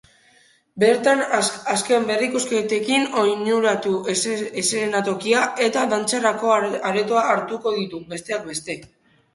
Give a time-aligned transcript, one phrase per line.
[0.83, 3.93] Bertan azken berrikuntzekin hornitutako
[4.63, 6.59] eszenatokia eta dantzarako
[6.91, 8.83] aretoa hartuko ditu, besteak beste.